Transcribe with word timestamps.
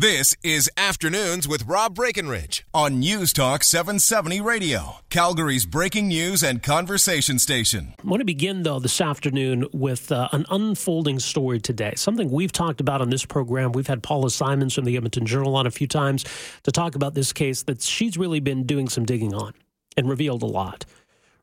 This 0.00 0.32
is 0.44 0.70
Afternoons 0.76 1.48
with 1.48 1.66
Rob 1.66 1.96
Breckenridge 1.96 2.64
on 2.72 3.00
News 3.00 3.32
Talk 3.32 3.64
770 3.64 4.40
Radio, 4.40 4.98
Calgary's 5.10 5.66
breaking 5.66 6.06
news 6.06 6.44
and 6.44 6.62
conversation 6.62 7.40
station. 7.40 7.94
I 7.98 8.06
want 8.06 8.20
to 8.20 8.24
begin, 8.24 8.62
though, 8.62 8.78
this 8.78 9.00
afternoon 9.00 9.66
with 9.72 10.12
uh, 10.12 10.28
an 10.30 10.46
unfolding 10.50 11.18
story 11.18 11.58
today. 11.58 11.94
Something 11.96 12.30
we've 12.30 12.52
talked 12.52 12.80
about 12.80 13.00
on 13.00 13.10
this 13.10 13.24
program. 13.24 13.72
We've 13.72 13.88
had 13.88 14.04
Paula 14.04 14.30
Simons 14.30 14.72
from 14.72 14.84
the 14.84 14.96
Edmonton 14.96 15.26
Journal 15.26 15.56
on 15.56 15.66
a 15.66 15.70
few 15.72 15.88
times 15.88 16.24
to 16.62 16.70
talk 16.70 16.94
about 16.94 17.14
this 17.14 17.32
case 17.32 17.64
that 17.64 17.82
she's 17.82 18.16
really 18.16 18.38
been 18.38 18.66
doing 18.66 18.88
some 18.88 19.04
digging 19.04 19.34
on 19.34 19.52
and 19.96 20.08
revealed 20.08 20.44
a 20.44 20.46
lot 20.46 20.84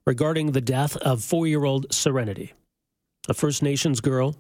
regarding 0.06 0.54
the 0.54 0.62
death 0.62 0.96
of 0.96 1.22
four 1.22 1.46
year 1.46 1.66
old 1.66 1.94
Serenity, 1.94 2.54
a 3.28 3.34
First 3.34 3.62
Nations 3.62 4.00
girl 4.00 4.34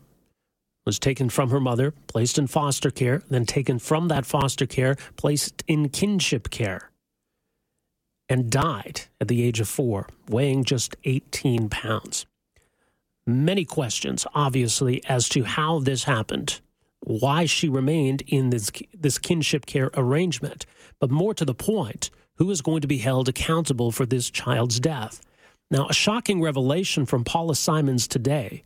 was 0.85 0.99
taken 0.99 1.29
from 1.29 1.49
her 1.49 1.59
mother, 1.59 1.91
placed 2.07 2.37
in 2.37 2.47
foster 2.47 2.91
care, 2.91 3.23
then 3.29 3.45
taken 3.45 3.79
from 3.79 4.07
that 4.07 4.25
foster 4.25 4.65
care, 4.65 4.95
placed 5.17 5.63
in 5.67 5.89
kinship 5.89 6.49
care, 6.49 6.91
and 8.29 8.49
died 8.49 9.01
at 9.19 9.27
the 9.27 9.43
age 9.43 9.59
of 9.59 9.67
four, 9.67 10.07
weighing 10.29 10.63
just 10.63 10.95
18 11.03 11.69
pounds. 11.69 12.25
Many 13.27 13.65
questions, 13.65 14.27
obviously, 14.35 15.03
as 15.05 15.27
to 15.29 15.43
how 15.43 15.79
this 15.79 16.03
happened, 16.03 16.61
why 16.99 17.45
she 17.45 17.67
remained 17.67 18.21
in 18.27 18.51
this, 18.51 18.71
this 18.93 19.17
kinship 19.17 19.65
care 19.65 19.89
arrangement, 19.95 20.65
but 20.99 21.09
more 21.09 21.33
to 21.33 21.45
the 21.45 21.55
point, 21.55 22.11
who 22.37 22.51
is 22.51 22.61
going 22.61 22.81
to 22.81 22.87
be 22.87 22.97
held 22.97 23.27
accountable 23.27 23.91
for 23.91 24.05
this 24.05 24.29
child's 24.29 24.79
death? 24.79 25.21
Now, 25.71 25.87
a 25.87 25.93
shocking 25.93 26.41
revelation 26.41 27.05
from 27.05 27.23
Paula 27.23 27.55
Simons 27.55 28.07
today 28.07 28.63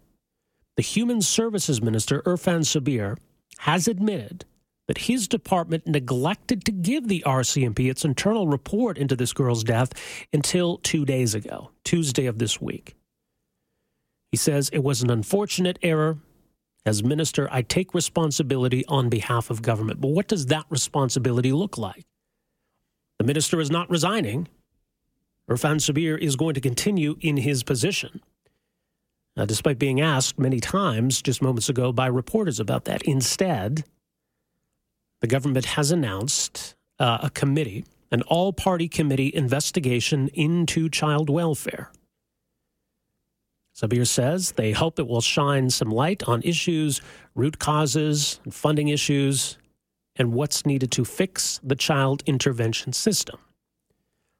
the 0.79 0.83
Human 0.83 1.21
Services 1.21 1.81
Minister, 1.81 2.21
Irfan 2.21 2.61
Sabir, 2.61 3.17
has 3.57 3.85
admitted 3.85 4.45
that 4.87 4.97
his 4.97 5.27
department 5.27 5.85
neglected 5.85 6.63
to 6.63 6.71
give 6.71 7.09
the 7.09 7.21
RCMP 7.25 7.91
its 7.91 8.05
internal 8.05 8.47
report 8.47 8.97
into 8.97 9.17
this 9.17 9.33
girl's 9.33 9.65
death 9.65 9.91
until 10.31 10.77
two 10.77 11.03
days 11.03 11.35
ago, 11.35 11.71
Tuesday 11.83 12.27
of 12.27 12.39
this 12.39 12.61
week. 12.61 12.95
He 14.31 14.37
says 14.37 14.69
it 14.69 14.81
was 14.81 15.01
an 15.01 15.11
unfortunate 15.11 15.77
error. 15.83 16.19
As 16.85 17.03
minister, 17.03 17.49
I 17.51 17.61
take 17.61 17.93
responsibility 17.93 18.85
on 18.85 19.09
behalf 19.09 19.49
of 19.49 19.61
government. 19.61 19.99
But 19.99 20.11
what 20.11 20.29
does 20.29 20.45
that 20.45 20.63
responsibility 20.69 21.51
look 21.51 21.77
like? 21.77 22.05
The 23.17 23.25
minister 23.25 23.59
is 23.59 23.69
not 23.69 23.89
resigning. 23.89 24.47
Irfan 25.51 25.81
Sabir 25.81 26.17
is 26.17 26.37
going 26.37 26.53
to 26.53 26.61
continue 26.61 27.17
in 27.19 27.35
his 27.35 27.63
position 27.63 28.21
uh, 29.39 29.45
despite 29.45 29.79
being 29.79 30.01
asked 30.01 30.37
many 30.37 30.59
times 30.59 31.21
just 31.21 31.41
moments 31.41 31.69
ago 31.69 31.93
by 31.93 32.07
reporters 32.07 32.59
about 32.59 32.83
that. 32.85 33.01
Instead, 33.03 33.85
the 35.21 35.27
government 35.27 35.65
has 35.65 35.91
announced 35.91 36.75
uh, 36.99 37.19
a 37.23 37.29
committee, 37.29 37.85
an 38.11 38.21
all 38.23 38.51
party 38.51 38.89
committee 38.89 39.33
investigation 39.33 40.27
into 40.33 40.89
child 40.89 41.29
welfare. 41.29 41.89
Sabir 43.73 44.05
says 44.05 44.51
they 44.51 44.73
hope 44.73 44.99
it 44.99 45.07
will 45.07 45.21
shine 45.21 45.69
some 45.69 45.89
light 45.89 46.21
on 46.23 46.41
issues, 46.41 47.01
root 47.33 47.59
causes, 47.59 48.41
and 48.43 48.53
funding 48.53 48.89
issues, 48.89 49.57
and 50.17 50.33
what's 50.33 50.65
needed 50.65 50.91
to 50.91 51.05
fix 51.05 51.61
the 51.63 51.75
child 51.75 52.23
intervention 52.25 52.91
system. 52.91 53.39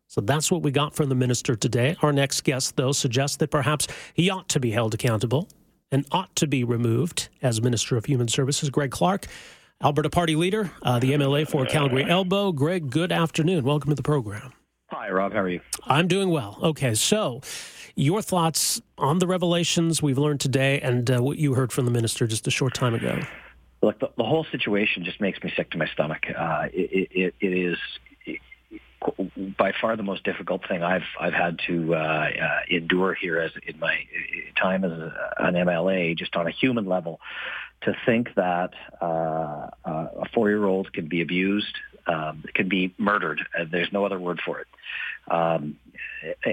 So 0.09 0.21
that's 0.21 0.51
what 0.51 0.63
we 0.63 0.71
got 0.71 0.95
from 0.95 1.09
the 1.09 1.15
minister 1.15 1.55
today. 1.55 1.95
Our 2.01 2.11
next 2.11 2.43
guest, 2.43 2.75
though, 2.75 2.91
suggests 2.93 3.37
that 3.37 3.51
perhaps 3.51 3.87
he 4.15 4.31
ought 4.31 4.49
to 4.49 4.59
be 4.59 4.71
held 4.71 4.95
accountable 4.95 5.47
and 5.91 6.03
ought 6.11 6.35
to 6.37 6.47
be 6.47 6.63
removed 6.63 7.29
as 7.43 7.61
Minister 7.61 7.95
of 7.95 8.05
Human 8.05 8.27
Services. 8.27 8.71
Greg 8.71 8.89
Clark, 8.89 9.27
Alberta 9.83 10.09
Party 10.09 10.35
leader, 10.35 10.71
uh, 10.81 10.97
the 10.97 11.11
MLA 11.11 11.47
for 11.47 11.63
Calgary 11.67 12.05
Elbow. 12.09 12.51
Greg, 12.51 12.89
good 12.89 13.11
afternoon. 13.11 13.63
Welcome 13.63 13.91
to 13.91 13.95
the 13.95 14.01
program. 14.01 14.51
Hi, 14.87 15.11
Rob. 15.11 15.31
How 15.31 15.41
are 15.41 15.49
you? 15.49 15.61
I'm 15.83 16.07
doing 16.07 16.31
well. 16.31 16.57
Okay, 16.63 16.95
so 16.95 17.41
your 17.95 18.23
thoughts 18.23 18.81
on 18.97 19.19
the 19.19 19.27
revelations 19.27 20.01
we've 20.01 20.17
learned 20.17 20.39
today 20.39 20.81
and 20.81 21.11
uh, 21.11 21.21
what 21.21 21.37
you 21.37 21.53
heard 21.53 21.71
from 21.71 21.85
the 21.85 21.91
minister 21.91 22.25
just 22.25 22.47
a 22.47 22.51
short 22.51 22.73
time 22.73 22.95
ago. 22.95 23.21
Look, 23.83 23.99
the, 23.99 24.09
the 24.17 24.23
whole 24.23 24.47
situation 24.51 25.03
just 25.05 25.21
makes 25.21 25.41
me 25.43 25.53
sick 25.55 25.69
to 25.69 25.77
my 25.77 25.85
stomach. 25.85 26.23
Uh, 26.35 26.67
it, 26.73 27.09
it, 27.11 27.35
it 27.39 27.53
is 27.53 27.77
by 29.59 29.73
far 29.79 29.95
the 29.97 30.03
most 30.03 30.23
difficult 30.23 30.67
thing 30.67 30.81
I've 30.81 31.03
I've 31.19 31.33
had 31.33 31.59
to 31.67 31.93
uh, 31.93 31.97
uh, 31.97 32.59
endure 32.71 33.13
here 33.13 33.37
as 33.37 33.51
in 33.67 33.77
my 33.77 33.93
uh, 33.93 34.59
time 34.59 34.83
as 34.85 34.91
an 34.93 35.53
MLA, 35.53 36.17
just 36.17 36.35
on 36.35 36.47
a 36.47 36.51
human 36.51 36.85
level, 36.85 37.19
to 37.81 37.93
think 38.05 38.33
that 38.35 38.71
uh, 39.01 39.67
a 39.85 40.29
four-year-old 40.33 40.93
can 40.93 41.07
be 41.07 41.21
abused, 41.21 41.75
um, 42.07 42.45
can 42.55 42.69
be 42.69 42.95
murdered. 42.97 43.41
there's 43.69 43.91
no 43.91 44.05
other 44.05 44.17
word 44.17 44.39
for 44.43 44.61
it, 44.61 44.67
um, 45.29 45.77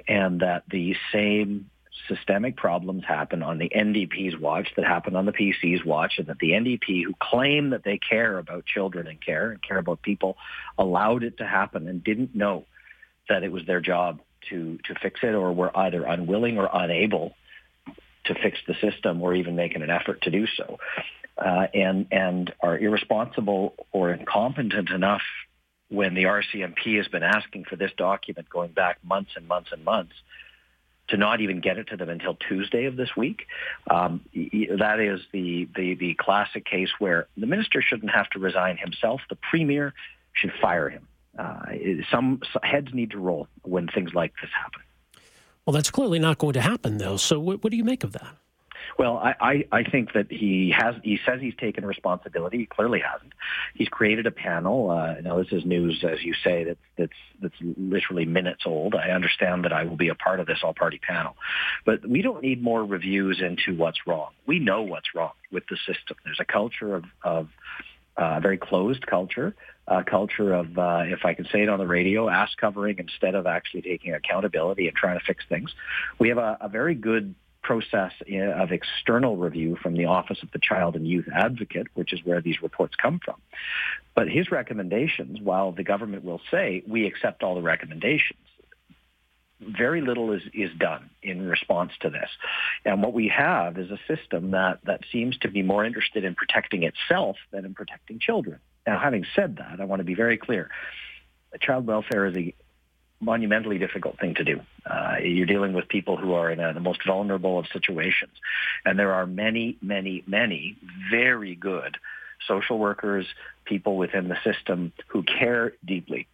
and 0.08 0.40
that 0.40 0.64
the 0.68 0.96
same 1.12 1.70
systemic 2.08 2.56
problems 2.56 3.04
happen 3.04 3.42
on 3.42 3.58
the 3.58 3.68
NDP's 3.68 4.36
watch 4.38 4.68
that 4.76 4.84
happen 4.84 5.16
on 5.16 5.26
the 5.26 5.32
PC's 5.32 5.84
watch 5.84 6.18
and 6.18 6.26
that 6.26 6.38
the 6.38 6.50
NDP 6.50 7.04
who 7.04 7.14
claim 7.20 7.70
that 7.70 7.84
they 7.84 7.98
care 7.98 8.38
about 8.38 8.66
children 8.66 9.06
and 9.06 9.20
care 9.20 9.50
and 9.50 9.62
care 9.62 9.78
about 9.78 10.02
people 10.02 10.36
allowed 10.76 11.22
it 11.22 11.38
to 11.38 11.46
happen 11.46 11.88
and 11.88 12.04
didn't 12.04 12.34
know 12.34 12.64
that 13.28 13.42
it 13.42 13.52
was 13.52 13.64
their 13.66 13.80
job 13.80 14.20
to, 14.50 14.78
to 14.84 14.94
fix 15.00 15.20
it 15.22 15.34
or 15.34 15.52
were 15.52 15.76
either 15.76 16.04
unwilling 16.04 16.58
or 16.58 16.68
unable 16.72 17.34
to 18.24 18.34
fix 18.34 18.58
the 18.66 18.74
system 18.74 19.22
or 19.22 19.34
even 19.34 19.56
making 19.56 19.82
an 19.82 19.90
effort 19.90 20.22
to 20.22 20.30
do 20.30 20.46
so. 20.46 20.78
Uh, 21.38 21.66
and, 21.74 22.06
and 22.10 22.52
are 22.60 22.78
irresponsible 22.78 23.74
or 23.92 24.10
incompetent 24.10 24.90
enough 24.90 25.22
when 25.88 26.14
the 26.14 26.24
RCMP 26.24 26.96
has 26.96 27.08
been 27.08 27.22
asking 27.22 27.64
for 27.64 27.76
this 27.76 27.92
document 27.96 28.48
going 28.48 28.72
back 28.72 28.98
months 29.04 29.32
and 29.36 29.46
months 29.46 29.70
and 29.70 29.84
months 29.84 30.14
to 31.08 31.16
not 31.16 31.40
even 31.40 31.60
get 31.60 31.78
it 31.78 31.88
to 31.88 31.96
them 31.96 32.08
until 32.08 32.34
Tuesday 32.34 32.86
of 32.86 32.96
this 32.96 33.10
week. 33.16 33.46
Um, 33.88 34.22
that 34.34 34.98
is 34.98 35.20
the, 35.32 35.68
the, 35.76 35.94
the 35.94 36.14
classic 36.14 36.64
case 36.64 36.90
where 36.98 37.28
the 37.36 37.46
minister 37.46 37.80
shouldn't 37.80 38.10
have 38.10 38.28
to 38.30 38.38
resign 38.38 38.76
himself. 38.76 39.20
The 39.28 39.36
premier 39.36 39.94
should 40.32 40.52
fire 40.60 40.88
him. 40.88 41.06
Uh, 41.38 41.62
some, 42.10 42.40
heads 42.62 42.88
need 42.92 43.10
to 43.10 43.18
roll 43.18 43.48
when 43.62 43.88
things 43.88 44.14
like 44.14 44.32
this 44.40 44.50
happen. 44.50 44.82
Well, 45.64 45.74
that's 45.74 45.90
clearly 45.90 46.18
not 46.18 46.38
going 46.38 46.54
to 46.54 46.60
happen, 46.60 46.98
though. 46.98 47.16
So, 47.16 47.40
what, 47.40 47.62
what 47.62 47.70
do 47.70 47.76
you 47.76 47.84
make 47.84 48.04
of 48.04 48.12
that? 48.12 48.36
Well, 48.98 49.18
I, 49.18 49.34
I, 49.40 49.64
I 49.80 49.82
think 49.82 50.12
that 50.14 50.30
he 50.30 50.72
has. 50.76 50.94
He 51.02 51.18
says 51.26 51.40
he's 51.40 51.56
taken 51.56 51.84
responsibility. 51.84 52.58
He 52.58 52.66
clearly 52.66 53.00
hasn't. 53.00 53.32
He's 53.74 53.88
created 53.88 54.26
a 54.26 54.30
panel. 54.30 54.90
Uh, 54.90 55.20
now, 55.20 55.38
this 55.38 55.52
is 55.52 55.64
news, 55.64 56.04
as 56.08 56.22
you 56.22 56.34
say, 56.34 56.64
that, 56.64 56.78
that's 56.96 57.12
that's 57.42 57.54
literally 57.60 58.24
minutes 58.24 58.62
old. 58.64 58.94
I 58.94 59.10
understand 59.10 59.64
that 59.64 59.72
I 59.72 59.84
will 59.84 59.96
be 59.96 60.08
a 60.08 60.14
part 60.14 60.40
of 60.40 60.46
this 60.46 60.60
all-party 60.62 60.98
panel, 60.98 61.36
but 61.84 62.06
we 62.08 62.22
don't 62.22 62.42
need 62.42 62.62
more 62.62 62.84
reviews 62.84 63.40
into 63.40 63.76
what's 63.76 64.06
wrong. 64.06 64.30
We 64.46 64.58
know 64.58 64.82
what's 64.82 65.14
wrong 65.14 65.32
with 65.50 65.64
the 65.68 65.76
system. 65.76 66.16
There's 66.24 66.40
a 66.40 66.44
culture 66.44 66.94
of 66.94 67.04
of 67.22 67.48
uh, 68.16 68.36
a 68.36 68.40
very 68.40 68.56
closed 68.56 69.06
culture, 69.06 69.54
a 69.88 70.02
culture 70.02 70.52
of, 70.52 70.78
uh, 70.78 71.02
if 71.04 71.24
I 71.24 71.34
can 71.34 71.46
say 71.46 71.62
it 71.62 71.68
on 71.68 71.78
the 71.78 71.86
radio, 71.86 72.28
ass 72.28 72.50
covering 72.56 72.96
instead 72.98 73.34
of 73.34 73.46
actually 73.46 73.82
taking 73.82 74.14
accountability 74.14 74.88
and 74.88 74.96
trying 74.96 75.18
to 75.18 75.24
fix 75.24 75.44
things. 75.48 75.70
We 76.18 76.28
have 76.30 76.38
a, 76.38 76.58
a 76.60 76.68
very 76.68 76.94
good 76.94 77.34
process 77.62 78.12
of 78.28 78.70
external 78.70 79.36
review 79.36 79.76
from 79.82 79.94
the 79.94 80.04
Office 80.04 80.38
of 80.42 80.50
the 80.52 80.60
Child 80.60 80.94
and 80.94 81.06
Youth 81.06 81.26
Advocate, 81.34 81.88
which 81.94 82.12
is 82.12 82.20
where 82.24 82.40
these 82.40 82.62
reports 82.62 82.94
come 82.94 83.20
from. 83.24 83.36
But 84.14 84.28
his 84.28 84.52
recommendations, 84.52 85.40
while 85.40 85.72
the 85.72 85.82
government 85.82 86.24
will 86.24 86.40
say, 86.50 86.84
we 86.88 87.06
accept 87.06 87.42
all 87.42 87.56
the 87.56 87.62
recommendations, 87.62 88.38
very 89.60 90.00
little 90.00 90.32
is, 90.32 90.42
is 90.54 90.70
done 90.78 91.10
in 91.22 91.48
response 91.48 91.92
to 92.00 92.10
this. 92.10 92.28
And 92.84 93.02
what 93.02 93.12
we 93.12 93.28
have 93.28 93.78
is 93.78 93.90
a 93.90 93.98
system 94.06 94.52
that, 94.52 94.78
that 94.84 95.00
seems 95.10 95.36
to 95.38 95.48
be 95.48 95.62
more 95.62 95.84
interested 95.84 96.24
in 96.24 96.34
protecting 96.34 96.84
itself 96.84 97.36
than 97.50 97.64
in 97.64 97.74
protecting 97.74 98.18
children. 98.20 98.60
Now, 98.86 98.98
having 98.98 99.26
said 99.34 99.56
that, 99.56 99.80
I 99.80 99.84
want 99.84 100.00
to 100.00 100.04
be 100.04 100.14
very 100.14 100.36
clear. 100.36 100.70
Child 101.60 101.86
welfare 101.86 102.26
is 102.26 102.36
a 102.36 102.54
monumentally 103.20 103.78
difficult 103.78 104.18
thing 104.20 104.34
to 104.34 104.44
do. 104.44 104.60
Uh, 104.84 105.16
you're 105.22 105.46
dealing 105.46 105.72
with 105.72 105.88
people 105.88 106.16
who 106.16 106.34
are 106.34 106.50
in 106.50 106.60
a, 106.60 106.72
the 106.74 106.80
most 106.80 107.04
vulnerable 107.06 107.58
of 107.58 107.66
situations. 107.72 108.32
And 108.84 108.98
there 108.98 109.14
are 109.14 109.26
many, 109.26 109.78
many, 109.80 110.22
many 110.26 110.76
very 111.10 111.54
good 111.54 111.96
social 112.46 112.78
workers, 112.78 113.26
people 113.64 113.96
within 113.96 114.28
the 114.28 114.36
system 114.44 114.92
who 115.08 115.22
care 115.22 115.72
deeply, 115.84 116.28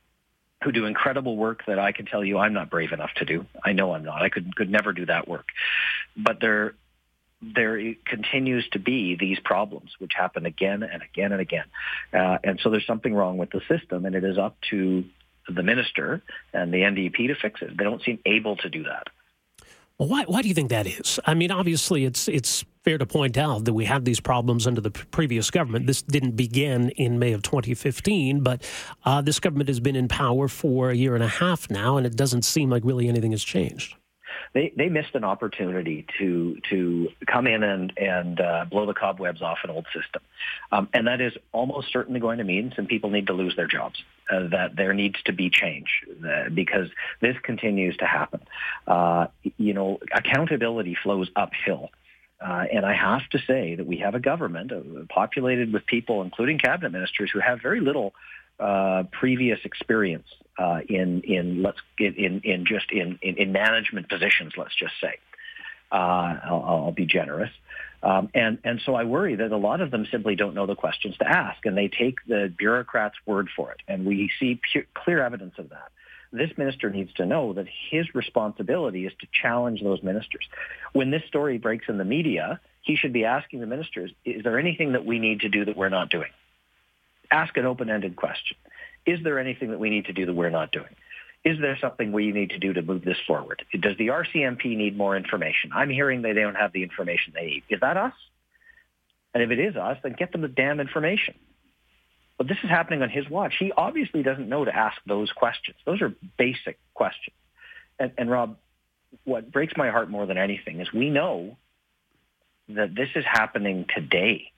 who 0.65 0.73
do 0.73 0.87
incredible 0.87 1.37
work 1.37 1.63
that 1.67 1.79
I 1.79 1.93
can 1.93 2.07
tell 2.07 2.25
you 2.25 2.39
I'm 2.39 2.53
not 2.53 2.69
brave 2.69 2.93
enough 2.93 3.13
to 3.17 3.25
do. 3.25 3.47
I 3.65 3.73
know 3.73 3.95
I'm 3.95 4.05
not. 4.05 4.23
I 4.23 4.29
could, 4.29 4.55
could 4.57 4.71
never 4.71 4.93
do 4.93 5.07
that 5.07 5.29
work. 5.29 5.47
But 6.17 6.41
there, 6.41 6.75
there 7.43 7.95
continues 8.07 8.69
to 8.71 8.79
be 8.79 9.17
these 9.17 9.39
problems 9.41 9.91
which 9.99 10.13
happen 10.15 10.47
again 10.47 10.83
and 10.83 11.03
again 11.03 11.33
and 11.33 11.41
again. 11.41 11.65
Uh, 12.13 12.39
and 12.45 12.61
so 12.63 12.71
there's 12.71 12.87
something 12.87 13.15
wrong 13.15 13.37
with 13.37 13.51
the 13.51 13.61
system 13.69 14.05
and 14.07 14.15
it 14.15 14.25
is 14.25 14.39
up 14.39 14.57
to 14.71 15.05
the 15.49 15.63
minister 15.63 16.23
and 16.53 16.73
the 16.73 16.79
NDP 16.79 17.29
to 17.29 17.35
fix 17.35 17.61
it. 17.63 17.77
They 17.77 17.85
don't 17.85 18.03
seem 18.03 18.21
able 18.25 18.57
to 18.59 18.69
do 18.69 18.85
that. 18.85 19.09
Well, 19.99 20.09
why, 20.09 20.25
why 20.25 20.43
do 20.43 20.49
you 20.49 20.55
think 20.55 20.71
that 20.71 20.87
is? 20.87 21.21
I 21.27 21.35
mean, 21.35 21.51
obviously, 21.51 22.05
it's 22.05 22.27
it's 22.27 22.65
fair 22.83 22.99
to 22.99 23.07
point 23.07 23.39
out 23.39 23.67
that 23.67 23.73
we 23.73 23.85
had 23.85 24.05
these 24.05 24.19
problems 24.19 24.67
under 24.67 24.81
the 24.81 24.91
previous 24.91 25.51
government. 25.51 25.87
This 25.87 26.03
didn't 26.03 26.35
begin 26.35 26.91
in 26.91 27.21
May 27.21 27.33
of 27.33 27.43
2015, 27.43 28.41
but 28.43 28.69
uh, 29.05 29.21
this 29.21 29.39
government 29.39 29.69
has 29.69 29.79
been 29.79 29.95
in 29.95 30.09
power 30.09 30.49
for 30.49 30.91
a 30.91 30.97
year 30.97 31.15
and 31.15 31.23
a 31.23 31.29
half 31.29 31.71
now, 31.71 31.97
and 31.99 32.07
it 32.07 32.17
doesn't 32.17 32.43
seem 32.43 32.71
like 32.71 32.83
really 32.85 33.09
anything 33.09 33.31
has 33.31 33.45
changed 33.45 33.95
they 34.53 34.73
they 34.77 34.89
missed 34.89 35.15
an 35.15 35.25
opportunity 35.25 36.07
to 36.19 36.59
to 36.71 37.09
come 37.27 37.47
in 37.47 37.63
and 37.63 37.93
and 37.97 38.41
uh, 38.41 38.65
blow 38.71 38.87
the 38.87 38.95
cobwebs 38.95 39.43
off 39.43 39.59
an 39.65 39.71
old 39.71 39.87
system, 39.87 40.23
um, 40.71 40.89
and 40.93 41.07
that 41.07 41.21
is 41.21 41.33
almost 41.53 41.93
certainly 41.93 42.21
going 42.21 42.39
to 42.39 42.45
mean 42.45 42.73
some 42.77 42.87
people 42.87 43.11
need 43.11 43.27
to 43.29 43.33
lose 43.33 43.57
their 43.57 43.67
jobs. 43.67 44.03
Uh, 44.31 44.49
that 44.49 44.77
there 44.77 44.95
needs 44.95 45.21
to 45.25 45.33
be 45.33 45.51
change 45.51 46.05
uh, 46.25 46.49
because 46.49 46.89
this 47.21 47.37
continues 47.43 47.97
to 47.97 48.07
happen. 48.07 48.41
Uh, 48.87 49.27
you 49.59 49.75
know, 49.75 49.99
accountability 50.15 50.97
flows 51.03 51.29
uphill. 51.35 51.91
Uh, 52.43 52.65
and 52.73 52.85
I 52.85 52.95
have 52.95 53.29
to 53.31 53.39
say 53.47 53.77
that 53.77 53.87
we 53.87 53.99
have 53.99 54.15
a 54.15 54.21
government 54.21 54.73
uh, 54.73 54.81
populated 55.09 55.73
with 55.73 55.87
people, 55.87 56.23
including 56.23 56.59
cabinet 56.59 56.91
ministers, 56.91 57.31
who 57.33 57.39
have 57.39 57.63
very 57.63 57.81
little 57.81 58.15
uh, 58.59 59.05
previous 59.13 59.61
experience 59.65 60.27
uh, 60.59 60.81
in 60.89 61.23
in 61.23 61.63
let's 61.63 61.79
in 61.99 62.41
in 62.45 62.65
just 62.67 62.91
in, 62.91 63.19
in, 63.23 63.37
in 63.37 63.53
management 63.53 64.09
positions. 64.09 64.53
Let's 64.57 64.75
just 64.75 64.95
say. 65.01 65.19
Uh, 65.91 66.39
I'll, 66.45 66.65
I'll, 66.67 66.93
be 66.93 67.05
generous. 67.05 67.51
Um, 68.03 68.31
and, 68.35 68.57
and 68.65 68.81
so 68.87 68.95
I 68.95 69.05
worry 69.05 69.37
that 69.37 69.53
a 69.53 69.59
lot 69.59 69.83
of 69.83 69.91
them 69.91 70.07
simply 70.11 70.37
don't 70.37 70.55
know 70.55 70.65
the 70.65 70.75
questions 70.75 71.19
to 71.19 71.29
ask, 71.29 71.67
and 71.67 71.77
they 71.77 71.89
take 71.89 72.17
the 72.27 72.51
bureaucrat's 72.57 73.17
word 73.27 73.49
for 73.55 73.73
it. 73.73 73.81
And 73.87 74.07
we 74.07 74.31
see 74.41 74.59
clear 74.95 75.23
evidence 75.23 75.53
of 75.59 75.69
that. 75.69 75.93
This 76.33 76.51
minister 76.57 76.89
needs 76.89 77.13
to 77.15 77.27
know 77.27 77.53
that 77.53 77.67
his 77.91 78.15
responsibility 78.15 79.07
is 79.07 79.13
to 79.21 79.27
challenge 79.31 79.83
those 79.83 80.03
ministers. 80.03 80.49
When 80.93 81.11
this 81.11 81.23
story 81.27 81.59
breaks 81.59 81.89
in 81.89 81.99
the 81.99 82.05
media, 82.05 82.59
he 82.81 82.97
should 82.97 83.13
be 83.13 83.25
asking 83.25 83.61
the 83.61 83.67
ministers, 83.67 84.11
is 84.25 84.43
there 84.43 84.59
anything 84.59 84.93
that 84.93 85.05
we 85.05 85.19
need 85.19 85.41
to 85.41 85.51
do 85.51 85.67
that 85.67 85.77
we're 85.77 85.91
not 85.91 86.11
doing? 86.11 86.31
Ask 87.31 87.57
an 87.57 87.67
open-ended 87.67 88.17
question. 88.17 88.57
Is 89.05 89.23
there 89.23 89.39
anything 89.39 89.71
that 89.71 89.81
we 89.81 89.91
need 89.91 90.07
to 90.07 90.13
do 90.13 90.25
that 90.27 90.33
we're 90.33 90.51
not 90.51 90.73
doing? 90.73 90.95
Is 91.45 91.59
there 91.61 91.77
something 91.81 92.13
we 92.13 92.33
need 92.33 92.51
to 92.51 92.59
do 92.59 92.73
to 92.73 92.83
move 92.83 93.05
this 93.05 93.19
forward? 93.27 93.65
Does 93.79 93.97
the 93.99 94.09
RCMP 94.09 94.77
need 94.77 94.97
more 94.97 95.17
information? 95.17 95.71
I'm 95.75 95.91
hearing 95.91 96.23
they 96.23 96.33
don't 96.33 96.55
have 96.55 96.73
the 96.73 96.83
information 96.83 97.33
they 97.35 97.47
need. 97.47 97.63
Is 97.69 97.81
that 97.81 97.97
us? 97.97 98.15
And 99.35 99.43
if 99.43 99.51
it 99.51 99.59
is 99.59 99.77
us, 99.77 99.99
then 100.03 100.13
get 100.13 100.33
them 100.33 100.43
the 100.43 100.49
damn 100.49 100.79
information. 100.79 101.35
But 102.43 102.49
this 102.49 102.59
is 102.65 102.71
happening 102.71 103.03
on 103.03 103.09
his 103.09 103.31
watch. 103.31 103.55
He 103.57 103.71
obviously 103.71 104.25
doesn't 104.25 104.49
know 104.49 104.65
to 104.65 104.77
ask 104.77 104.97
those 105.07 105.31
questions. 105.31 105.77
Those 105.87 106.03
are 106.03 106.13
basic 106.37 106.77
questions. 106.93 107.37
And, 108.01 108.11
and 108.19 108.29
Rob, 108.29 108.57
what 109.23 109.53
breaks 109.53 109.75
my 109.77 109.91
heart 109.91 110.11
more 110.11 110.27
than 110.27 110.39
anything 110.39 110.81
is 110.81 110.93
we 110.93 111.09
know 111.09 111.57
that 112.71 112.97
this 112.97 113.11
is 113.15 113.25
happening 113.25 113.87
today. 113.95 114.51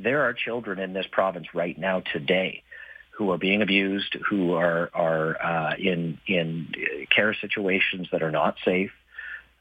There 0.00 0.22
are 0.24 0.32
children 0.32 0.80
in 0.80 0.94
this 0.94 1.06
province 1.12 1.54
right 1.54 1.78
now 1.78 2.00
today 2.00 2.64
who 3.10 3.30
are 3.30 3.38
being 3.38 3.62
abused, 3.62 4.16
who 4.28 4.54
are 4.54 4.90
are 4.92 5.40
uh, 5.40 5.74
in 5.78 6.18
in 6.26 6.74
care 7.14 7.34
situations 7.34 8.08
that 8.10 8.24
are 8.24 8.32
not 8.32 8.56
safe. 8.64 8.90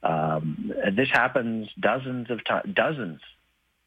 Um, 0.01 0.73
this 0.95 1.09
happens 1.09 1.69
dozens 1.79 2.31
of 2.31 2.43
times, 2.43 2.73
dozens 2.73 3.21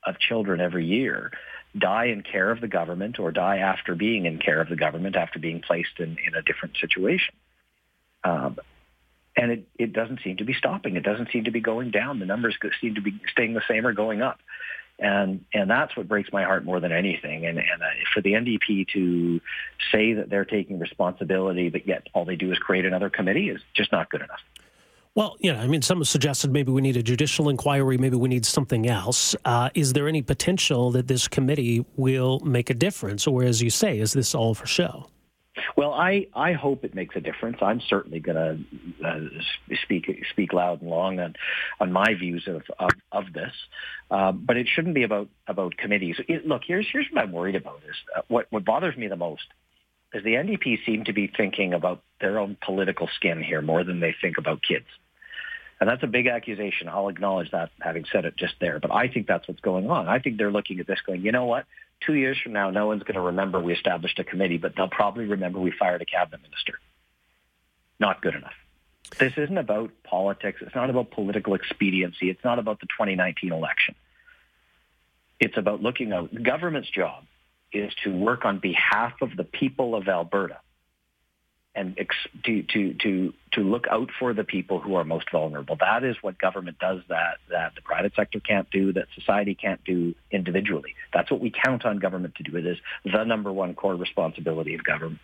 of 0.06 0.20
children 0.20 0.60
every 0.60 0.86
year 0.86 1.32
die 1.78 2.06
in 2.06 2.22
care 2.22 2.50
of 2.50 2.60
the 2.60 2.68
government 2.68 3.18
or 3.18 3.30
die 3.30 3.58
after 3.58 3.94
being 3.94 4.26
in 4.26 4.38
care 4.38 4.60
of 4.60 4.68
the 4.68 4.76
government 4.76 5.16
after 5.16 5.38
being 5.38 5.60
placed 5.60 5.98
in, 5.98 6.16
in 6.26 6.34
a 6.34 6.42
different 6.42 6.76
situation. 6.80 7.34
Um, 8.24 8.58
and 9.36 9.52
it, 9.52 9.68
it 9.78 9.92
doesn't 9.92 10.20
seem 10.22 10.38
to 10.38 10.44
be 10.44 10.52
stopping. 10.52 10.96
It 10.96 11.02
doesn't 11.02 11.30
seem 11.32 11.44
to 11.44 11.50
be 11.50 11.60
going 11.60 11.90
down. 11.90 12.18
The 12.18 12.26
numbers 12.26 12.56
seem 12.80 12.96
to 12.96 13.00
be 13.00 13.20
staying 13.30 13.54
the 13.54 13.62
same 13.68 13.86
or 13.86 13.92
going 13.92 14.22
up. 14.22 14.40
And, 14.98 15.46
and 15.54 15.70
that's 15.70 15.96
what 15.96 16.08
breaks 16.08 16.30
my 16.30 16.44
heart 16.44 16.64
more 16.64 16.78
than 16.78 16.92
anything. 16.92 17.46
And, 17.46 17.58
and 17.58 17.82
uh, 17.82 17.86
for 18.12 18.20
the 18.20 18.32
NDP 18.32 18.88
to 18.88 19.40
say 19.90 20.14
that 20.14 20.28
they're 20.28 20.44
taking 20.44 20.78
responsibility, 20.78 21.70
but 21.70 21.86
yet 21.86 22.08
all 22.12 22.26
they 22.26 22.36
do 22.36 22.52
is 22.52 22.58
create 22.58 22.84
another 22.84 23.08
committee 23.08 23.48
is 23.48 23.62
just 23.72 23.92
not 23.92 24.10
good 24.10 24.20
enough. 24.20 24.40
Well, 25.16 25.36
yeah, 25.40 25.60
I 25.60 25.66
mean, 25.66 25.82
some 25.82 25.98
have 25.98 26.08
suggested 26.08 26.52
maybe 26.52 26.70
we 26.70 26.80
need 26.80 26.96
a 26.96 27.02
judicial 27.02 27.48
inquiry, 27.48 27.98
maybe 27.98 28.16
we 28.16 28.28
need 28.28 28.46
something 28.46 28.88
else. 28.88 29.34
Uh, 29.44 29.68
is 29.74 29.92
there 29.92 30.06
any 30.06 30.22
potential 30.22 30.92
that 30.92 31.08
this 31.08 31.26
committee 31.26 31.84
will 31.96 32.38
make 32.40 32.70
a 32.70 32.74
difference, 32.74 33.26
or 33.26 33.42
as 33.42 33.60
you 33.60 33.70
say, 33.70 33.98
is 33.98 34.12
this 34.12 34.34
all 34.36 34.54
for 34.54 34.66
show? 34.66 35.08
Well, 35.76 35.92
I, 35.92 36.28
I 36.34 36.52
hope 36.52 36.84
it 36.84 36.94
makes 36.94 37.16
a 37.16 37.20
difference. 37.20 37.58
I'm 37.60 37.80
certainly 37.80 38.20
going 38.20 38.36
to 39.02 39.06
uh, 39.06 39.20
speak 39.82 40.24
speak 40.30 40.52
loud 40.52 40.80
and 40.80 40.88
long 40.88 41.18
on 41.18 41.34
on 41.80 41.90
my 41.90 42.14
views 42.14 42.46
of 42.46 42.62
of, 42.78 42.90
of 43.10 43.32
this, 43.32 43.52
um, 44.10 44.44
but 44.46 44.56
it 44.56 44.68
shouldn't 44.68 44.94
be 44.94 45.02
about 45.02 45.28
about 45.48 45.76
committees. 45.76 46.16
It, 46.28 46.46
look, 46.46 46.62
here's 46.66 46.86
here's 46.90 47.06
what 47.10 47.24
I'm 47.24 47.32
worried 47.32 47.56
about 47.56 47.80
is 47.88 47.96
uh, 48.16 48.22
what 48.28 48.46
what 48.50 48.64
bothers 48.64 48.96
me 48.96 49.08
the 49.08 49.16
most 49.16 49.44
is 50.12 50.24
the 50.24 50.34
NDP 50.34 50.84
seem 50.84 51.04
to 51.04 51.12
be 51.12 51.26
thinking 51.28 51.72
about 51.72 52.02
their 52.20 52.38
own 52.38 52.56
political 52.64 53.08
skin 53.16 53.42
here 53.42 53.62
more 53.62 53.84
than 53.84 54.00
they 54.00 54.14
think 54.20 54.38
about 54.38 54.62
kids. 54.62 54.86
And 55.80 55.88
that's 55.88 56.02
a 56.02 56.08
big 56.08 56.26
accusation. 56.26 56.88
I'll 56.88 57.08
acknowledge 57.08 57.52
that 57.52 57.70
having 57.80 58.04
said 58.12 58.24
it 58.26 58.36
just 58.36 58.54
there. 58.60 58.78
But 58.80 58.92
I 58.92 59.08
think 59.08 59.26
that's 59.26 59.48
what's 59.48 59.60
going 59.60 59.88
on. 59.88 60.08
I 60.08 60.18
think 60.18 60.36
they're 60.36 60.50
looking 60.50 60.78
at 60.80 60.86
this 60.86 61.00
going, 61.06 61.22
you 61.22 61.32
know 61.32 61.46
what? 61.46 61.64
two 62.00 62.14
years 62.14 62.38
from 62.42 62.52
now, 62.52 62.70
no 62.70 62.86
one's 62.86 63.02
going 63.02 63.14
to 63.14 63.20
remember 63.20 63.60
we 63.60 63.72
established 63.72 64.18
a 64.18 64.24
committee, 64.24 64.58
but 64.58 64.74
they'll 64.76 64.88
probably 64.88 65.26
remember 65.26 65.60
we 65.60 65.70
fired 65.70 66.02
a 66.02 66.04
cabinet 66.04 66.42
minister. 66.42 66.78
Not 67.98 68.22
good 68.22 68.34
enough. 68.34 68.54
This 69.18 69.32
isn't 69.36 69.58
about 69.58 69.90
politics. 70.04 70.60
It's 70.62 70.74
not 70.74 70.88
about 70.88 71.10
political 71.10 71.54
expediency. 71.54 72.30
It's 72.30 72.44
not 72.44 72.58
about 72.58 72.80
the 72.80 72.86
2019 72.86 73.52
election. 73.52 73.94
It's 75.38 75.56
about 75.56 75.82
looking 75.82 76.12
out. 76.12 76.32
The 76.32 76.40
government's 76.40 76.90
job 76.90 77.24
is 77.72 77.92
to 78.04 78.14
work 78.14 78.44
on 78.44 78.58
behalf 78.58 79.12
of 79.22 79.36
the 79.36 79.44
people 79.44 79.94
of 79.94 80.08
Alberta 80.08 80.58
and 81.74 81.94
ex- 81.98 82.16
to, 82.44 82.62
to, 82.64 82.94
to, 82.94 83.32
to 83.52 83.60
look 83.60 83.86
out 83.88 84.10
for 84.18 84.34
the 84.34 84.42
people 84.42 84.80
who 84.80 84.96
are 84.96 85.04
most 85.04 85.30
vulnerable. 85.30 85.76
That 85.78 86.02
is 86.02 86.16
what 86.20 86.36
government 86.38 86.78
does 86.80 87.00
that, 87.08 87.38
that 87.48 87.74
the 87.76 87.82
private 87.82 88.12
sector 88.16 88.40
can't 88.40 88.68
do, 88.70 88.92
that 88.94 89.06
society 89.14 89.54
can't 89.54 89.82
do 89.84 90.14
individually. 90.32 90.96
That's 91.14 91.30
what 91.30 91.40
we 91.40 91.52
count 91.52 91.84
on 91.84 91.98
government 91.98 92.34
to 92.36 92.42
do. 92.42 92.56
It 92.56 92.66
is 92.66 92.78
the 93.04 93.24
number 93.24 93.52
one 93.52 93.74
core 93.74 93.94
responsibility 93.94 94.74
of 94.74 94.82
government. 94.82 95.20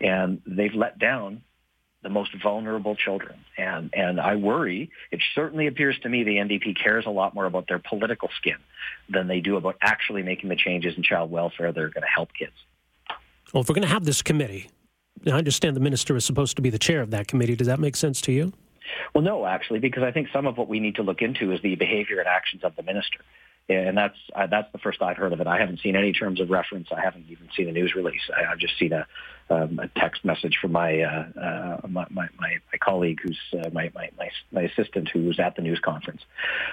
And 0.00 0.40
they've 0.46 0.74
let 0.74 0.98
down 0.98 1.42
the 2.04 2.10
most 2.10 2.30
vulnerable 2.40 2.94
children. 2.94 3.34
And, 3.58 3.90
and 3.92 4.20
I 4.20 4.36
worry, 4.36 4.90
it 5.10 5.20
certainly 5.34 5.66
appears 5.66 5.98
to 6.02 6.08
me 6.08 6.22
the 6.22 6.36
NDP 6.36 6.80
cares 6.80 7.06
a 7.06 7.10
lot 7.10 7.34
more 7.34 7.46
about 7.46 7.66
their 7.66 7.80
political 7.80 8.28
skin 8.38 8.58
than 9.08 9.26
they 9.26 9.40
do 9.40 9.56
about 9.56 9.76
actually 9.82 10.22
making 10.22 10.50
the 10.50 10.56
changes 10.56 10.94
in 10.96 11.02
child 11.02 11.30
welfare 11.30 11.72
that 11.72 11.80
are 11.80 11.88
going 11.88 12.02
to 12.02 12.08
help 12.14 12.28
kids. 12.38 12.52
Well, 13.52 13.62
if 13.62 13.68
we're 13.68 13.74
going 13.74 13.88
to 13.88 13.92
have 13.92 14.04
this 14.04 14.22
committee, 14.22 14.70
I 15.26 15.30
understand 15.30 15.74
the 15.74 15.80
minister 15.80 16.14
is 16.14 16.24
supposed 16.24 16.54
to 16.56 16.62
be 16.62 16.70
the 16.70 16.78
chair 16.78 17.00
of 17.00 17.10
that 17.10 17.26
committee. 17.26 17.56
Does 17.56 17.66
that 17.66 17.80
make 17.80 17.96
sense 17.96 18.20
to 18.22 18.32
you? 18.32 18.52
Well, 19.14 19.24
no, 19.24 19.46
actually, 19.46 19.78
because 19.78 20.02
I 20.02 20.10
think 20.12 20.28
some 20.32 20.46
of 20.46 20.58
what 20.58 20.68
we 20.68 20.78
need 20.78 20.96
to 20.96 21.02
look 21.02 21.22
into 21.22 21.52
is 21.52 21.60
the 21.62 21.74
behavior 21.74 22.18
and 22.18 22.28
actions 22.28 22.62
of 22.64 22.76
the 22.76 22.82
minister. 22.82 23.20
And 23.66 23.96
that's 23.96 24.16
uh, 24.34 24.46
that's 24.46 24.70
the 24.72 24.78
first 24.78 25.00
I've 25.00 25.16
heard 25.16 25.32
of 25.32 25.40
it. 25.40 25.46
I 25.46 25.58
haven't 25.58 25.80
seen 25.80 25.96
any 25.96 26.12
terms 26.12 26.38
of 26.38 26.50
reference. 26.50 26.88
I 26.94 27.00
haven't 27.00 27.24
even 27.30 27.48
seen 27.56 27.66
a 27.66 27.72
news 27.72 27.94
release. 27.94 28.20
I, 28.36 28.50
have 28.50 28.58
just 28.58 28.78
seen 28.78 28.92
a, 28.92 29.06
um, 29.48 29.78
a 29.78 29.88
text 29.98 30.22
message 30.22 30.58
from 30.60 30.72
my, 30.72 31.00
uh, 31.00 31.26
uh, 31.40 31.88
my, 31.88 32.06
my, 32.10 32.28
my, 32.38 32.58
colleague, 32.78 33.20
who's 33.22 33.38
uh, 33.54 33.70
my, 33.72 33.90
my, 33.94 34.10
my, 34.18 34.28
my 34.52 34.62
assistant, 34.62 35.08
who 35.08 35.24
was 35.24 35.40
at 35.40 35.56
the 35.56 35.62
news 35.62 35.80
conference. 35.82 36.20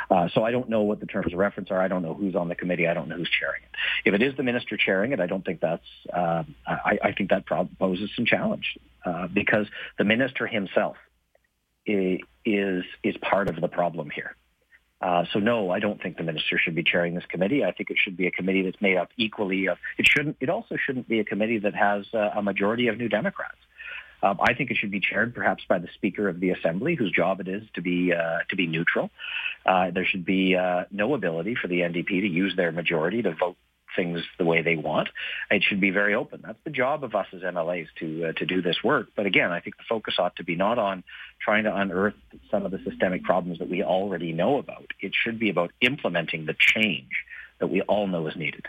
Uh, 0.10 0.28
so 0.34 0.44
I 0.44 0.52
don't 0.52 0.68
know 0.68 0.82
what 0.82 1.00
the 1.00 1.06
terms 1.06 1.32
of 1.32 1.40
reference 1.40 1.72
are. 1.72 1.80
I 1.80 1.88
don't 1.88 2.02
know 2.02 2.14
who's 2.14 2.36
on 2.36 2.50
the 2.50 2.56
committee. 2.56 2.88
I 2.88 2.94
don't 2.94 3.08
know 3.08 3.16
who's 3.16 3.32
chairing 3.40 3.62
it. 3.64 4.10
If 4.10 4.14
it 4.14 4.22
is 4.22 4.36
the 4.36 4.44
minister 4.44 4.76
chairing 4.76 5.14
it, 5.14 5.22
I 5.22 5.28
don't 5.28 5.46
think 5.46 5.62
that's. 5.62 5.88
Uh, 6.14 6.44
I, 6.68 7.00
I 7.02 7.12
think 7.14 7.30
that 7.30 7.46
poses 7.80 8.10
some 8.18 8.26
challenge 8.26 8.78
uh, 9.06 9.28
because 9.28 9.68
the 9.98 10.04
minister 10.04 10.46
himself 10.46 10.98
is 11.86 12.84
is 13.04 13.16
part 13.22 13.50
of 13.50 13.62
the 13.62 13.68
problem 13.68 14.10
here. 14.10 14.36
Uh, 15.02 15.26
so 15.34 15.40
no, 15.40 15.72
I 15.72 15.80
don't 15.80 16.02
think 16.02 16.18
the 16.18 16.24
minister 16.24 16.60
should 16.60 16.76
be 16.76 16.84
chairing 16.84 17.16
this 17.16 17.26
committee. 17.28 17.64
I 17.64 17.72
think 17.72 17.90
it 17.90 17.98
should 17.98 18.16
be 18.16 18.28
a 18.28 18.32
committee 18.32 18.62
that's 18.62 18.82
made 18.82 18.98
up 18.98 19.10
equally 19.18 19.68
of. 19.68 19.78
It 19.98 20.06
shouldn't. 20.08 20.38
It 20.40 20.50
also 20.50 20.76
shouldn't 20.78 21.08
be 21.08 21.20
a 21.20 21.24
committee 21.24 21.58
that 21.60 21.74
has 21.74 22.06
uh, 22.14 22.30
a 22.36 22.42
majority 22.42 22.88
of 22.88 22.98
New 22.98 23.10
Democrats. 23.10 23.58
Um, 24.24 24.38
I 24.40 24.54
think 24.54 24.70
it 24.70 24.78
should 24.78 24.92
be 24.92 25.00
chaired 25.00 25.34
perhaps 25.34 25.64
by 25.68 25.80
the 25.80 25.88
Speaker 25.96 26.30
of 26.30 26.40
the 26.40 26.52
Assembly, 26.52 26.94
whose 26.96 27.12
job 27.12 27.40
it 27.40 27.48
is 27.48 27.64
to 27.74 27.82
be 27.82 28.14
uh, 28.14 28.40
to 28.50 28.56
be 28.56 28.68
neutral. 28.68 29.10
Uh, 29.66 29.90
there 29.92 30.06
should 30.06 30.26
be 30.26 30.56
uh, 30.56 30.84
no 30.92 31.16
ability 31.16 31.56
for 31.60 31.68
the 31.68 31.80
NDP 31.80 32.08
to 32.08 32.28
use 32.28 32.56
their 32.56 32.72
majority 32.72 33.24
to 33.24 33.34
vote 33.34 33.58
things 33.96 34.22
the 34.38 34.46
way 34.46 34.62
they 34.62 34.76
want. 34.76 35.10
It 35.50 35.64
should 35.64 35.82
be 35.82 35.92
very 35.92 36.16
open. 36.16 36.42
That's 36.46 36.64
the 36.64 36.72
job 36.72 37.04
of 37.04 37.16
us 37.16 37.28
as 37.34 37.42
MLAs 37.42 37.88
to 38.00 38.28
uh, 38.28 38.32
to 38.34 38.46
do 38.46 38.62
this 38.62 38.84
work. 38.84 39.10
But 39.16 39.26
again, 39.26 39.52
I 39.52 39.60
think 39.60 39.78
the 39.78 39.84
focus 39.88 40.16
ought 40.20 40.36
to 40.38 40.44
be 40.44 40.56
not 40.56 40.78
on 40.80 41.04
trying 41.40 41.64
to 41.66 41.76
unearth 41.76 42.16
some 42.50 42.66
of 42.66 42.72
the 42.72 42.80
systemic 42.88 43.24
problems 43.24 43.60
that 43.60 43.70
we 43.70 43.84
already 43.84 44.34
know 44.34 44.58
about. 44.58 44.92
It 45.00 45.14
should 45.16 45.40
be 45.40 45.50
about 45.50 45.72
implementing 45.82 46.46
the 46.46 46.56
change 46.58 47.26
that 47.60 47.68
we 47.68 47.82
all 47.82 48.08
know 48.08 48.28
is 48.28 48.36
needed. 48.36 48.66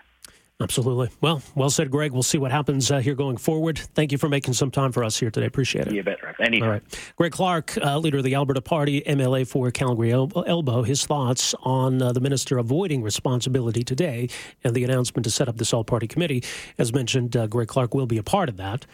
Absolutely. 0.62 1.10
Well, 1.20 1.42
well 1.54 1.70
said, 1.70 1.90
Greg. 1.90 2.12
We'll 2.12 2.22
see 2.22 2.38
what 2.38 2.52
happens 2.52 2.90
uh, 2.90 2.98
here 3.00 3.14
going 3.14 3.36
forward. 3.36 3.78
Thank 3.78 4.12
you 4.12 4.18
for 4.18 4.28
making 4.28 4.54
some 4.54 4.70
time 4.70 4.92
for 4.92 5.02
us 5.02 5.18
here 5.18 5.30
today. 5.30 5.46
Appreciate 5.46 5.88
it. 5.88 5.92
You 5.92 6.02
bet. 6.02 6.18
Anytime. 6.40 6.62
All 6.62 6.72
right. 6.72 7.12
Greg 7.16 7.32
Clark, 7.32 7.76
uh, 7.78 7.98
leader 7.98 8.18
of 8.18 8.24
the 8.24 8.34
Alberta 8.34 8.62
Party, 8.62 9.02
MLA 9.02 9.46
for 9.46 9.70
Calgary 9.70 10.12
Elbow, 10.12 10.82
his 10.82 11.04
thoughts 11.04 11.54
on 11.62 12.00
uh, 12.00 12.12
the 12.12 12.20
minister 12.20 12.58
avoiding 12.58 13.02
responsibility 13.02 13.82
today 13.82 14.28
and 14.62 14.74
the 14.74 14.84
announcement 14.84 15.24
to 15.24 15.30
set 15.30 15.48
up 15.48 15.58
this 15.58 15.72
all 15.72 15.84
party 15.84 16.06
committee. 16.06 16.44
As 16.78 16.92
mentioned, 16.92 17.36
uh, 17.36 17.46
Greg 17.46 17.68
Clark 17.68 17.94
will 17.94 18.06
be 18.06 18.18
a 18.18 18.22
part 18.22 18.48
of 18.48 18.56
that, 18.56 18.86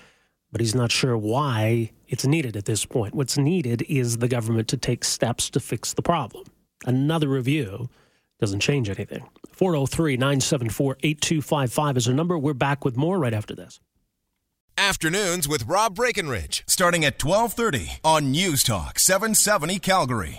but 0.51 0.61
he's 0.61 0.75
not 0.75 0.91
sure 0.91 1.17
why 1.17 1.91
it's 2.09 2.27
needed 2.27 2.57
at 2.57 2.65
this 2.65 2.85
point. 2.87 3.15
What's 3.15 3.37
needed 3.37 3.85
is 3.89 4.19
the 4.19 4.29
government 4.29 4.69
to 4.69 4.77
take 4.77 5.05
steps 5.05 5.51
to 5.51 5.61
fix 5.61 5.93
the 5.93 6.03
problem. 6.03 6.47
Another 6.87 7.29
review 7.29 7.89
doesn't 8.39 8.61
change 8.61 8.89
anything. 8.89 9.29
403 9.51 10.17
974 10.17 10.99
8255 11.03 11.97
is 11.97 12.09
our 12.09 12.15
number. 12.15 12.39
We're 12.39 12.55
back 12.55 12.85
with 12.85 12.97
more 12.97 13.19
right 13.19 13.35
after 13.35 13.55
this. 13.55 13.81
Afternoons 14.77 15.49
with 15.49 15.67
Rob 15.67 15.97
Breckenridge, 15.97 16.63
starting 16.69 17.05
at 17.05 17.23
1230 17.23 17.99
on 18.05 18.31
News 18.31 18.63
Talk 18.63 19.01
770 19.01 19.81
Calgary. 19.81 20.37